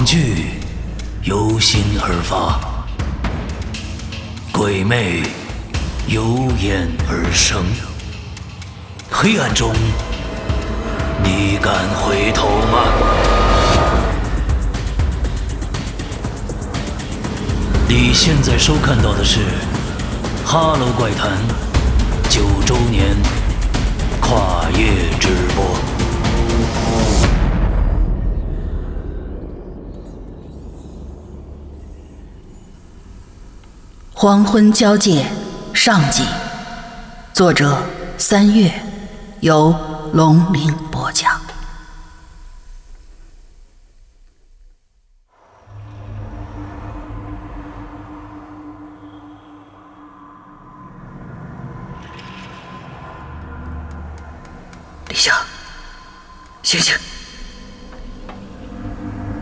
[0.00, 0.46] 恐惧
[1.24, 2.58] 由心而发，
[4.50, 5.22] 鬼魅
[6.06, 7.62] 由眼而生。
[9.10, 9.74] 黑暗中，
[11.22, 12.78] 你敢回头吗？
[17.86, 19.40] 你现在收看到的是
[20.46, 21.32] 《哈喽怪谈》
[22.30, 23.14] 九周年
[24.18, 25.89] 跨夜直播。
[34.22, 35.24] 黄昏交界
[35.72, 36.22] 上集，
[37.32, 37.82] 作者
[38.18, 38.70] 三月，
[39.40, 39.74] 由
[40.12, 41.40] 龙鳞播讲。
[55.08, 55.34] 李强，
[56.62, 56.94] 醒醒，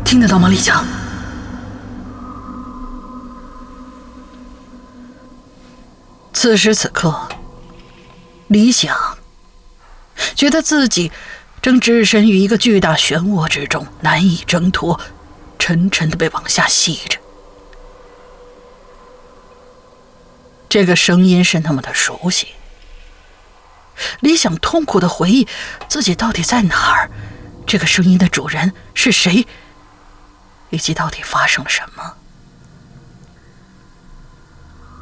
[0.04, 0.46] 听得到吗？
[0.46, 0.84] 李强。
[6.40, 7.28] 此时此刻，
[8.46, 9.18] 李想
[10.36, 11.10] 觉得自己
[11.60, 15.00] 正置身于一个巨大漩涡之中，难以挣脱，
[15.58, 17.18] 沉沉的被往下吸着。
[20.68, 22.54] 这个声音是那么的熟悉。
[24.20, 25.48] 李想痛苦的回忆
[25.88, 27.10] 自己到底在哪儿，
[27.66, 29.44] 这个声音的主人是谁，
[30.70, 32.14] 以及到底发生了什么。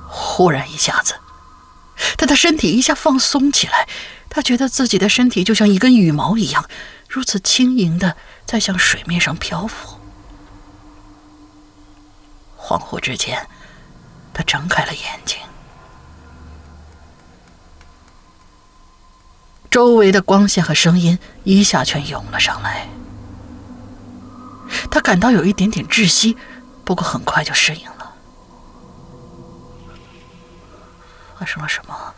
[0.08, 1.14] 忽然一下子。
[2.16, 3.89] 他的身体一下放松起来，
[4.28, 6.69] 他觉得自己的身体就像一根羽毛一样，
[7.08, 9.98] 如此轻盈的在向水面上漂浮。
[12.58, 13.47] 恍惚之间，
[14.34, 15.38] 他睁开了眼睛，
[19.70, 22.88] 周围的光线和声音一下全涌了上来，
[24.91, 26.36] 他感到有一点点窒息，
[26.84, 27.95] 不过很快就适应了。
[31.38, 32.14] 发生了什么？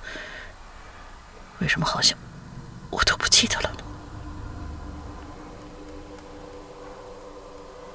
[1.61, 2.17] 为什么好像
[2.91, 3.83] 我都不记得了呢？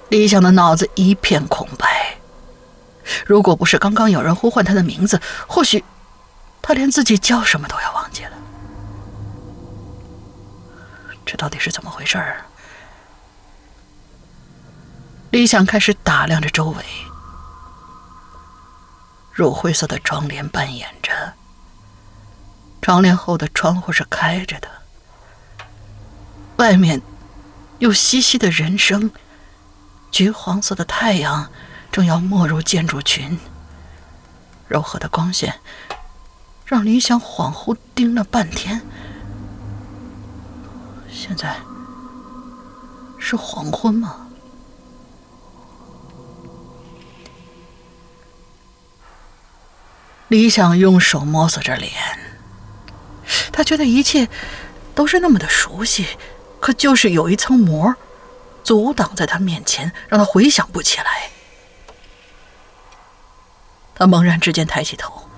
[0.10, 2.18] 李想的脑子一片空白。
[3.26, 5.84] 如果不是刚刚有人呼唤他的名字，或许
[6.62, 8.32] 他连自己叫什么都要忘记了。
[11.26, 12.46] 这到底是怎么回事儿？
[15.32, 16.86] 李想开始打量着周围。
[19.32, 21.03] 乳灰色的窗帘半掩着，
[22.84, 24.68] 窗帘后的窗户是开着的。
[26.58, 27.02] 外面
[27.80, 29.10] 有稀稀的人声，
[30.12, 31.50] 橘黄色的太阳
[31.90, 33.40] 正要没入建筑群。
[34.68, 35.62] 柔和的光线
[36.66, 38.82] 让李想恍惚盯了半天。
[41.10, 41.56] 现在
[43.18, 44.28] 是黄昏吗？
[50.28, 51.94] 李想用手摸索着脸，
[53.52, 54.28] 他觉得一切
[54.96, 56.08] 都是那么的熟悉，
[56.60, 57.96] 可就是有一层膜
[58.64, 61.30] 阻挡在他面前，让他回想不起来。
[63.96, 65.30] 他猛然之间抬起头，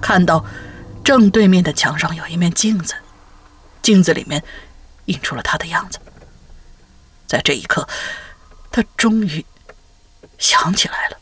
[0.00, 0.44] 看到
[1.04, 2.94] 正对面的墙上有一面镜子，
[3.82, 4.42] 镜子里面
[5.06, 5.98] 映出了他的样子。
[7.26, 7.88] 在这一刻，
[8.70, 9.44] 他终于
[10.38, 11.18] 想起来了。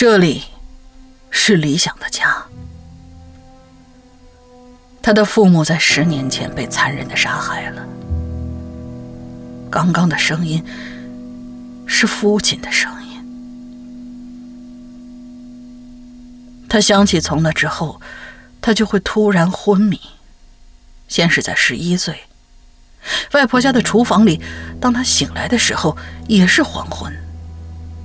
[0.00, 0.44] 这里
[1.28, 2.34] 是李想的家。
[5.02, 7.86] 他的父母在十年前被残忍的杀害了。
[9.70, 10.64] 刚刚的声音
[11.84, 13.10] 是父亲的声音。
[16.66, 18.00] 他想起从那之后，
[18.62, 20.00] 他就会突然昏迷。
[21.08, 22.18] 先是在十一岁，
[23.32, 24.40] 外婆家的厨房里，
[24.80, 25.94] 当他醒来的时候，
[26.26, 27.14] 也是黄昏。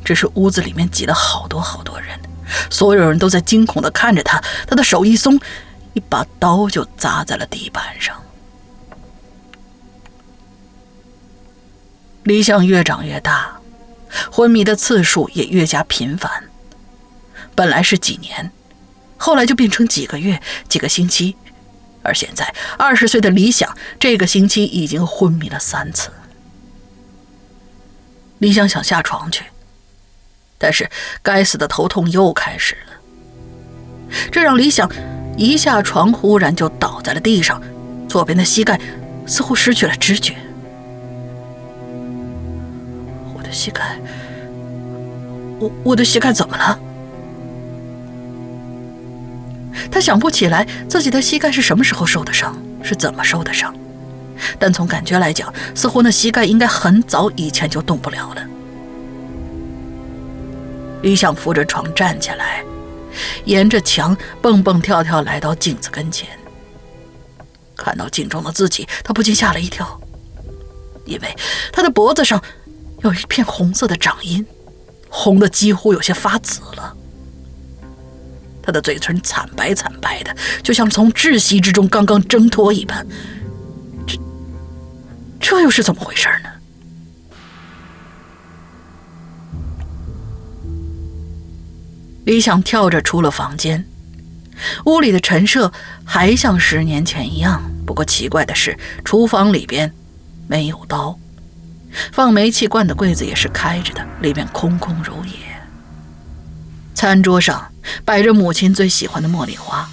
[0.05, 2.17] 只是屋子里面挤了好多好多人，
[2.69, 4.41] 所有人都在惊恐地看着他。
[4.67, 5.37] 他的手一松，
[5.93, 8.15] 一把刀就砸在了地板上。
[12.23, 13.59] 李想越长越大，
[14.31, 16.45] 昏迷的次数也越加频繁。
[17.55, 18.51] 本来是几年，
[19.17, 21.35] 后来就变成几个月、几个星期，
[22.03, 26.11] 而现在二十岁的李想，这个星期已经昏迷了三次。
[28.37, 29.45] 李想想下床去。
[30.57, 30.89] 但是，
[31.21, 32.93] 该死的头痛又开始了，
[34.31, 34.89] 这让李想
[35.37, 37.61] 一下床，忽然就倒在了地上，
[38.07, 38.79] 左边的膝盖
[39.27, 40.35] 似乎失去了知觉。
[43.35, 43.99] 我的膝盖，
[45.59, 46.79] 我我的膝盖怎么了？
[49.91, 53.73] 他想不起来自己的膝盖是什么时候受的伤，是怎么受的伤。
[54.57, 58.41] 但从感觉来讲，似乎那膝盖应该很早以前就动不了了。
[61.05, 62.65] 李想扶着床站起来，
[63.43, 66.27] 沿着墙蹦蹦跳跳来到镜子跟前。
[67.75, 70.01] 看到镜中的自己，他不禁吓了一跳，
[71.05, 71.35] 因为
[71.71, 72.43] 他的脖子上
[73.03, 74.43] 有一片红色的掌印，
[75.07, 76.97] 红的几乎有些发紫了。
[78.63, 83.05] 他的嘴唇惨白惨白的，就像从窒息之中刚刚挣脱一般。
[84.07, 84.19] 这，
[85.39, 86.49] 这又是怎么回事呢？
[92.25, 93.85] 李想跳着出了房间，
[94.85, 95.71] 屋里的陈设
[96.03, 97.61] 还像十年前一样。
[97.85, 99.93] 不过奇怪的是，厨房里边
[100.47, 101.17] 没有刀，
[102.11, 105.33] 放煤气罐的柜子也是开着的，里面空空如也。
[106.95, 107.71] 餐桌上
[108.03, 109.87] 摆着母亲最喜欢的茉莉花。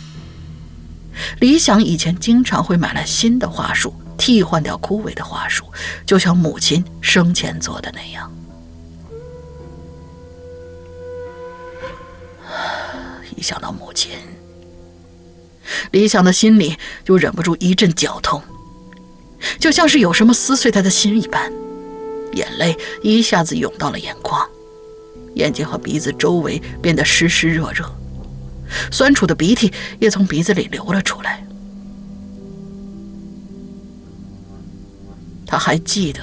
[1.40, 5.70] 李想以前经常会买来新的花束，替换掉枯萎的花束，
[6.06, 8.32] 就像母亲生前做的那样。
[13.36, 14.12] 一想到母亲，
[15.90, 18.42] 李想的心里就忍不住一阵绞痛，
[19.58, 21.52] 就像是有什么撕碎他的心一般，
[22.34, 24.48] 眼泪一下子涌到了眼眶，
[25.34, 27.84] 眼睛和鼻子周围变得湿湿热热，
[28.90, 31.44] 酸楚的鼻涕也从鼻子里流了出来。
[35.46, 36.22] 他还记得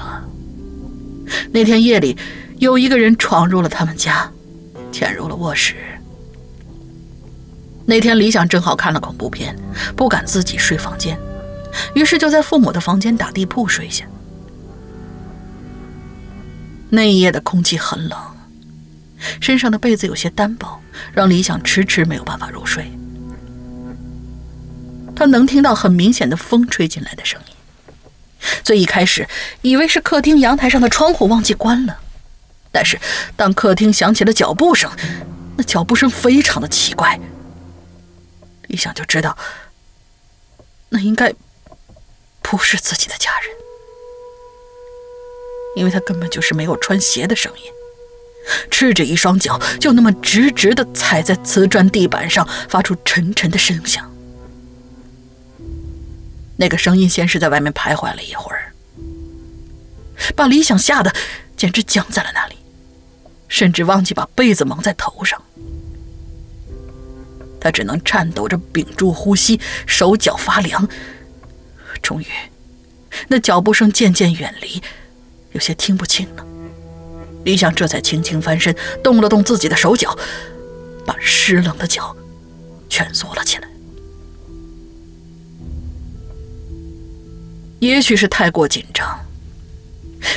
[1.52, 2.18] 那天夜里，
[2.58, 4.32] 有一个人闯入了他们家，
[4.92, 5.76] 潜入了卧室。
[7.90, 9.56] 那天，李想正好看了恐怖片，
[9.96, 11.20] 不敢自己睡房间，
[11.96, 14.06] 于是就在父母的房间打地铺睡下。
[16.92, 18.20] 那一夜的空气很冷，
[19.42, 20.80] 身上的被子有些单薄，
[21.14, 22.92] 让李想迟迟没有办法入睡。
[25.16, 27.56] 他能听到很明显的风吹进来的声音，
[28.64, 29.28] 最一开始
[29.64, 31.98] 以为是客厅阳台上的窗户忘记关了，
[32.72, 33.00] 但是
[33.36, 34.92] 当客厅响起了脚步声，
[35.58, 37.20] 那脚步声非常的奇怪。
[38.70, 39.38] 一想就知道，
[40.90, 41.34] 那应该
[42.42, 43.52] 不是自己的家人，
[45.76, 47.64] 因为他根本就是没有穿鞋的声音，
[48.70, 54.10] 赤着一双脚就那么直直的踩在瓷砖地板上，发出沉沉的声响。
[56.58, 58.74] 那个声音先是在外面徘徊了一会儿，
[60.36, 61.12] 把李想吓得
[61.58, 62.56] 简直僵在了那里，
[63.48, 65.42] 甚至忘记把被子蒙在头上。
[67.60, 70.88] 他只能颤抖着屏住呼吸，手脚发凉。
[72.02, 72.26] 终于，
[73.28, 74.82] 那脚步声渐渐远离，
[75.52, 76.46] 有些听不清了。
[77.44, 80.18] 李想这才轻轻翻身，动了动自己的手脚，
[81.06, 82.16] 把湿冷的脚
[82.90, 83.68] 蜷缩了起来。
[87.80, 89.20] 也许是太过紧张，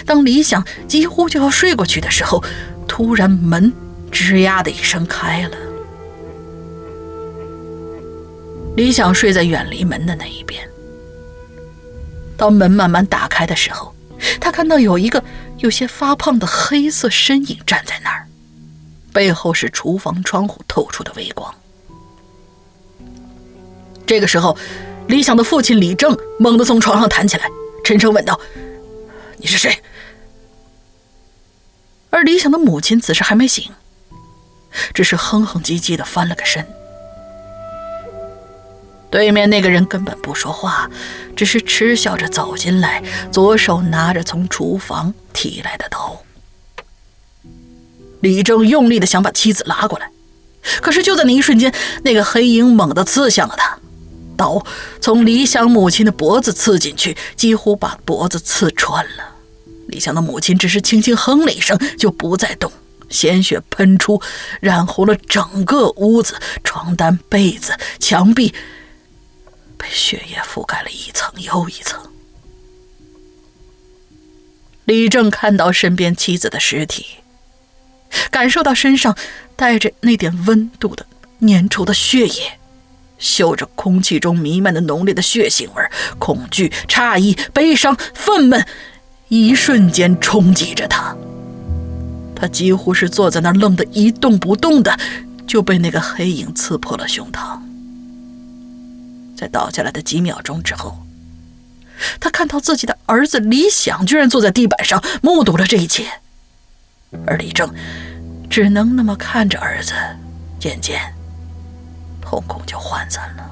[0.06, 2.42] 当李想几乎就要睡过去的时候，
[2.86, 3.72] 突然门
[4.12, 5.56] 吱呀的一声开了。
[8.76, 10.68] 李想睡在远离门的那一边。
[12.36, 13.94] 当门慢慢打开的时候，
[14.40, 15.22] 他看到有一个
[15.58, 18.26] 有些发胖的黑色身影站在那儿，
[19.12, 21.54] 背后是厨房窗户透出的微光。
[24.06, 24.56] 这个时候，
[25.06, 27.48] 李想的父亲李正猛地从床上弹起来，
[27.84, 28.40] 沉声问道
[29.38, 29.82] ：“你是谁？”
[32.10, 33.70] 而李想的母亲此时还没醒，
[34.92, 36.66] 只是哼哼唧唧的翻了个身。
[39.12, 40.90] 对面那个人根本不说话，
[41.36, 46.22] 只是嗤笑着走进来，左手拿着从厨房提来的刀。
[48.22, 50.10] 李正用力的想把妻子拉过来，
[50.80, 53.78] 可是就在那一瞬间，那个黑影猛地刺向了他，
[54.34, 54.64] 刀
[54.98, 59.34] 从李想母亲的脖子刺进去，几乎把脖子刺穿了。
[59.88, 62.72] 李想的母亲只是轻轻哼了一声，就不再动，
[63.10, 64.22] 鲜血喷出，
[64.60, 68.54] 染红了整个屋子，床单、被子、墙壁。
[69.82, 72.00] 被血液覆盖了一层又一层。
[74.84, 77.06] 李正看到身边妻子的尸体，
[78.30, 79.16] 感受到身上
[79.56, 81.04] 带着那点温度的
[81.40, 82.58] 粘稠的血液，
[83.18, 85.84] 嗅着空气中弥漫的浓烈的血腥味，
[86.20, 88.64] 恐惧、诧异、悲伤、愤懑，
[89.28, 91.16] 一瞬间冲击着他。
[92.36, 94.96] 他几乎是坐在那儿愣得一动不动的，
[95.46, 97.60] 就被那个黑影刺破了胸膛。
[99.42, 101.04] 在倒下来的几秒钟之后，
[102.20, 106.06] 他看到自己的儿子李想居然坐在地板上目睹了这一切，
[107.26, 107.68] 而李正
[108.48, 109.94] 只能那么看着儿子
[110.60, 111.12] 渐渐
[112.20, 113.50] 瞳孔就涣散了。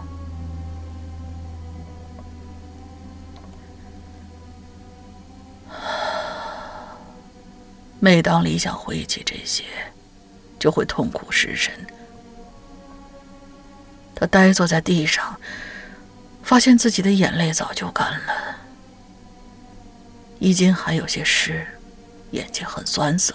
[7.98, 9.64] 每当李想回忆起这些，
[10.56, 11.74] 就会痛苦失神。
[14.14, 15.34] 他呆坐在地上，
[16.42, 18.56] 发现自己的眼泪早就干了，
[20.38, 21.66] 衣襟还有些湿，
[22.32, 23.34] 眼睛很酸涩，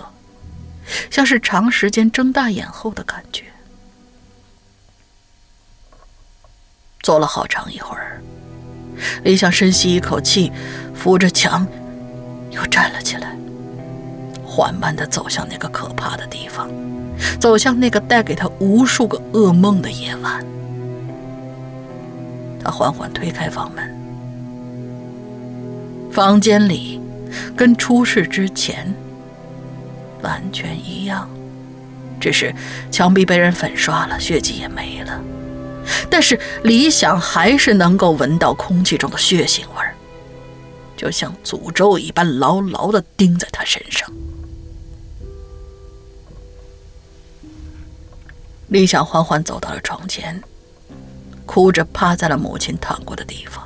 [1.09, 3.45] 像是长时间睁大眼后的感觉。
[7.01, 8.21] 坐了好长一会儿，
[9.23, 10.51] 李想深吸一口气，
[10.93, 11.65] 扶着墙，
[12.51, 13.35] 又站了起来。
[14.43, 16.69] 缓慢地走向那个可怕的地方，
[17.39, 20.43] 走向那个带给他无数个噩梦的夜晚。
[22.65, 23.95] 他缓缓推开房门，
[26.11, 26.99] 房间里
[27.55, 28.91] 跟出事之前
[30.23, 31.29] 完全一样，
[32.19, 32.51] 只是
[32.89, 35.21] 墙壁被人粉刷了，血迹也没了。
[36.09, 39.93] 但是李想还是能够闻到空气中的血腥味儿，
[40.97, 44.11] 就像诅咒一般牢牢地钉在他身上。
[48.69, 50.41] 李想缓缓走到了床前，
[51.45, 53.63] 哭着趴在了母亲躺过的地方。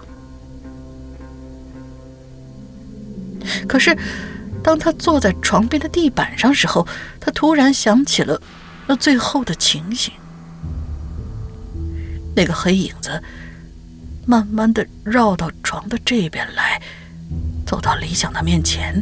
[3.68, 3.98] 可是，
[4.64, 6.88] 当他坐在床边的地板上时候，
[7.20, 8.40] 他突然想起了
[8.88, 10.14] 那最后的情形：
[12.36, 13.22] 那个黑影子
[14.26, 16.82] 慢慢的绕到床的这边来，
[17.66, 19.02] 走到李想的面前。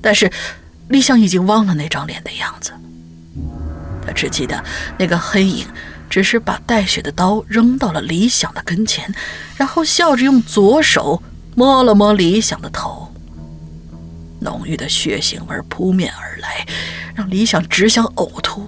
[0.00, 0.30] 但是，
[0.88, 2.72] 李想已经忘了那张脸的样子。
[4.06, 4.64] 他只记得
[4.98, 5.66] 那个黑影，
[6.08, 9.14] 只是把带血的刀扔到了李想的跟前，
[9.56, 11.22] 然后笑着用左手
[11.54, 13.12] 摸了摸李想的头。
[14.40, 16.66] 浓郁的血腥味扑面而来，
[17.14, 18.66] 让李想只想呕吐，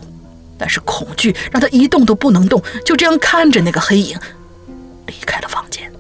[0.59, 4.19] 但是恐惧让他一动都不能动，就这样看着那个黑影
[5.07, 5.91] 离开了房间。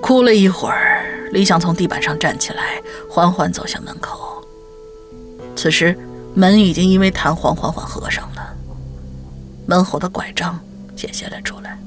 [0.00, 1.06] 哭了一会儿。
[1.32, 4.31] 李想从地板上站起来，缓缓走向门口。
[5.62, 5.96] 此时，
[6.34, 8.52] 门已经因为弹簧缓缓合上了，
[9.64, 10.58] 门后的拐杖
[10.96, 11.78] 显现了出来。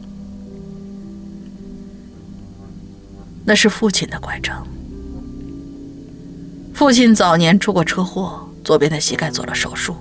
[3.44, 4.66] 那是父亲的拐杖。
[6.74, 9.98] 父亲早年出过车祸，左边的膝盖做了手术，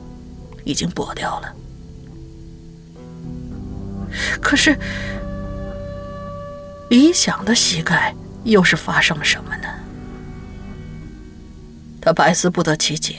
[0.63, 1.53] 已经跛掉了。
[4.41, 4.79] 可是，
[6.91, 8.15] 李想的膝盖……
[8.45, 9.69] 又是发生了什么呢？
[12.01, 13.17] 他百思不得其解，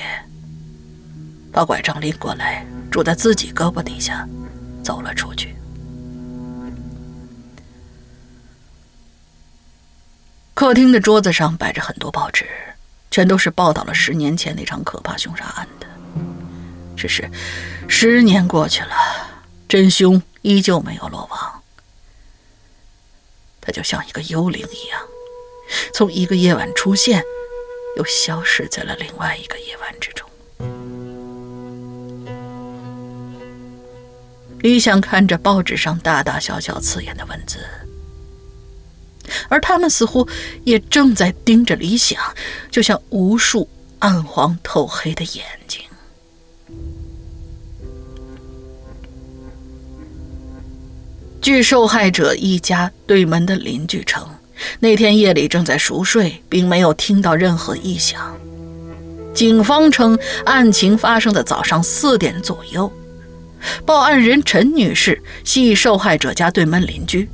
[1.55, 4.27] 把拐杖拎过来，拄在自己胳膊底下，
[4.83, 5.55] 走了出去。
[10.53, 12.45] 客厅的桌子上摆着很多报纸，
[13.09, 15.87] 全都是报道了十年前那场可怕凶杀案的。
[16.97, 17.31] 只是
[17.87, 18.93] 十年过去了，
[19.69, 21.63] 真凶依旧没有落网，
[23.61, 25.01] 他就像一个幽灵一样。
[25.93, 27.23] 从一个夜晚出现，
[27.95, 30.24] 又消失在了另外一个夜晚之中。
[34.65, 37.59] 李想看着报纸上大大小小刺眼的文字，
[39.47, 40.27] 而他们似乎
[40.63, 42.19] 也正在盯着李想，
[42.71, 43.69] 就像无数
[43.99, 45.81] 暗黄透黑的眼睛。
[51.39, 54.27] 据受害者一家对门的邻居称。
[54.79, 58.35] 那天夜里正在熟睡，并没有听到任何异响。
[59.31, 62.91] 警方称，案情发生的早上四点左右。
[63.85, 67.29] 报案人陈女士系受害者家对门邻居。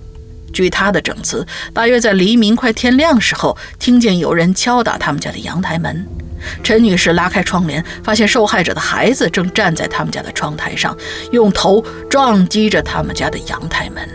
[0.54, 6.06] 据她的证词，大约在黎明快天亮时候，听见有人敲打他们家的阳台门。
[6.64, 10.98] 陈女士拉开窗帘，发现受害者的孩子正站在他们家的窗台上，
[11.32, 14.10] 用头撞击着他们家的阳台门。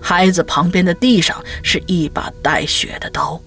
[0.00, 3.40] 孩子旁边的地上是一把带血的刀。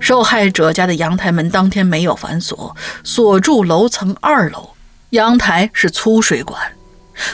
[0.00, 4.70] 受害者家的阳台门当天没有反锁，锁住楼层二楼，
[5.10, 6.60] 阳台是粗水管，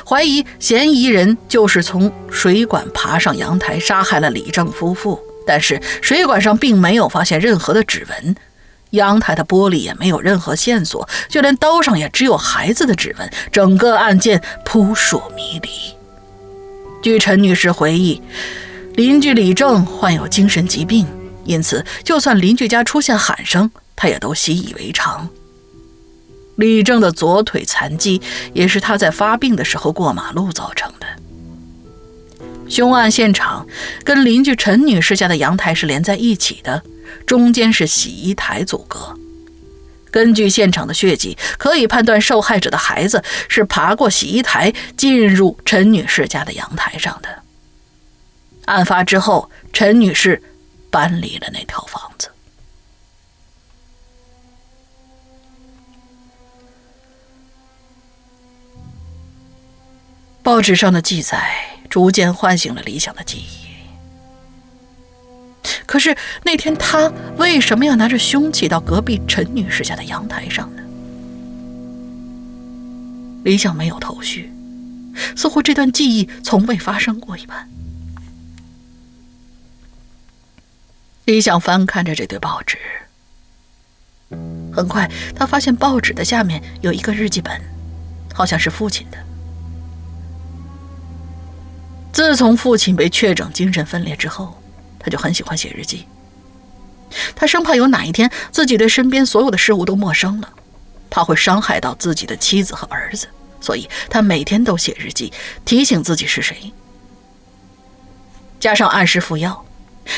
[0.07, 5.21] 怀疑嫌疑人就是从水管爬上阳台杀害了李正夫妇。
[5.47, 8.37] 但是水管上并没有发现任何的指纹，
[8.91, 13.31] 阳台的玻璃也没有任何线索，就连刀上也只有孩子的指纹。
[13.53, 15.69] 整个案件扑朔迷离。
[17.03, 18.23] 据陈女士回忆，
[18.95, 21.07] 邻居李正患有精神疾病，
[21.45, 25.29] 因此就算邻居家出现喊声，她也都习以为常。
[26.57, 28.21] 李正的左腿残疾
[28.53, 31.07] 也是他在发病的时候过马路造成的。
[32.69, 33.67] 凶案现场
[34.05, 36.83] 跟邻居陈女士家的阳台是连在一起的，
[37.27, 39.15] 中间是洗衣台阻隔。
[40.11, 47.29] 根据现场的血迹，可以判断受害者的孩子是爬过洗衣台进入陈女士家的阳台上的。
[48.67, 50.41] 案发之后，陈女士
[50.89, 52.31] 搬离了那套房子。
[60.45, 61.43] 报纸上的记载
[61.89, 63.65] 逐渐唤醒了李想的记忆。
[65.87, 70.83] 可是那天他为什么要拿着凶器到隔壁陈女士家的阳台上呢？
[73.43, 74.53] 李想没有头绪，
[75.35, 77.67] 似乎这段记忆从未发生过一般。
[81.25, 82.77] 李想翻看着这堆报纸，
[84.71, 87.59] 很快他发现报纸的下面有一个日记本，
[88.35, 89.24] 好像是父亲的。
[92.15, 94.63] 自从父亲被确诊精神分裂之后，
[95.01, 96.07] 他就很喜欢写日记。
[97.35, 100.49] 他生怕有哪一天自己对身边所有的事物都陌生了，
[101.11, 103.27] 怕会伤害到自己的妻子和儿子，
[103.61, 105.33] 所以他每天都写日记，
[105.65, 106.73] 提醒自己是谁。
[108.61, 109.67] 加上按时服药，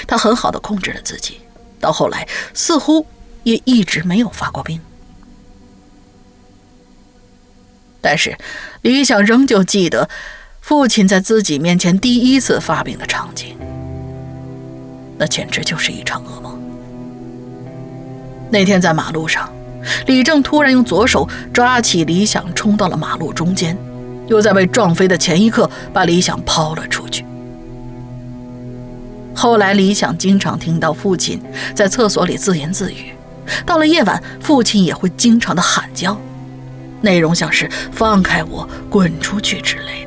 [0.07, 1.41] 他很好的控制了自己，
[1.81, 3.07] 到后来似乎
[3.43, 4.79] 也一直没有发过病。
[8.03, 8.37] 但是
[8.83, 10.11] 李想仍旧记得。
[10.66, 13.56] 父亲在自己面前第一次发病的场景，
[15.16, 16.58] 那简直就是一场噩梦。
[18.50, 19.49] 那天在马路上，
[20.08, 23.78] 李正突然用左手抓起李想，冲到了马路中间，
[24.26, 27.25] 又在被撞飞的前一刻把李想抛了出去。
[29.37, 31.40] 后来，李想经常听到父亲
[31.76, 33.12] 在厕所里自言自语，
[33.64, 36.20] 到了夜晚，父亲也会经常的喊叫，
[37.02, 40.05] 内容像是“放开我，滚出去”之类的。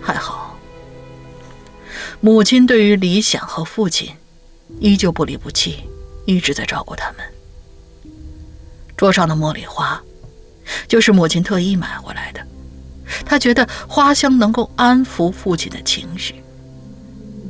[0.00, 0.56] 还好，
[2.20, 4.14] 母亲对于李想和父亲
[4.78, 5.84] 依旧不离不弃，
[6.26, 7.18] 一直在照顾他们。
[8.96, 10.00] 桌上的茉莉花
[10.86, 12.46] 就是母亲特意买回来的，
[13.24, 16.34] 她觉得花香能够安抚父亲的情绪。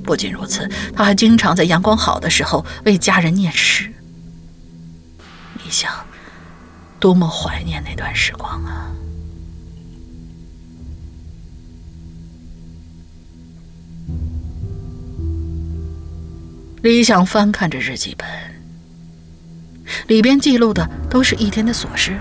[0.02, 3.92] 不仅如此，她还经常在阳光好的时候为家人念诗。
[5.62, 5.92] 你想，
[6.98, 8.90] 多么怀念那段时光啊！
[16.82, 18.26] 李想翻看着日记本，
[20.06, 22.18] 里边记录的都是一天的琐事。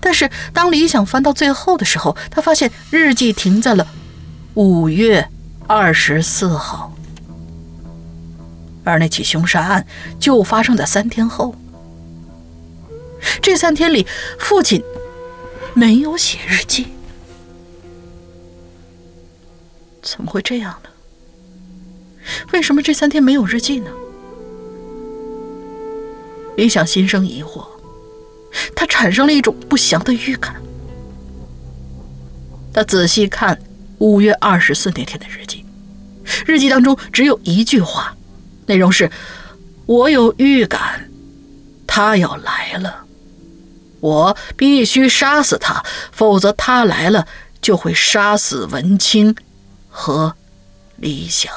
[0.00, 3.86] 但是当李想翻到最后的时候，他发现日记停在了
[4.54, 5.28] 五月
[5.66, 6.94] 二十四号，
[8.84, 9.84] 而那起凶杀案
[10.20, 11.54] 就发生在三天后。
[13.42, 14.06] 这三天里，
[14.38, 14.80] 父亲
[15.74, 16.86] 没有写日记，
[20.00, 20.87] 怎么会这样呢？
[22.52, 23.90] 为什么这三天没有日记呢？
[26.56, 27.66] 李想心生疑惑，
[28.74, 30.60] 他产生了一种不祥的预感。
[32.72, 33.58] 他仔细看
[33.98, 35.64] 五月二十四那天的日记，
[36.46, 38.16] 日记当中只有一句话，
[38.66, 39.10] 内容是
[39.86, 41.08] ：“我有预感，
[41.86, 43.04] 他要来了，
[44.00, 47.26] 我必须杀死他，否则他来了
[47.60, 49.34] 就会杀死文清
[49.88, 50.34] 和
[50.96, 51.52] 李想。”